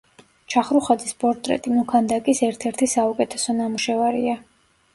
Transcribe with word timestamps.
ჩახრუხაძის 0.53 1.13
პორტრეტი 1.23 1.75
მოქანდაკის 1.75 2.43
ერთ-ერთი 2.49 2.89
საუკეთესო 2.97 3.59
ნამუშევარია. 3.61 4.39